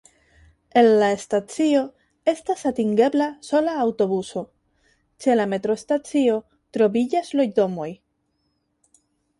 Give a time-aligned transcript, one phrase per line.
[0.79, 1.83] El la stacio
[2.33, 4.43] estas atingebla sola aŭtobuso,
[5.25, 6.43] ĉe la metrostacio
[6.79, 7.91] troviĝas loĝdomoj.